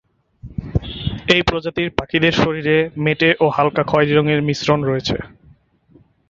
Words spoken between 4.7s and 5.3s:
রয়েছে।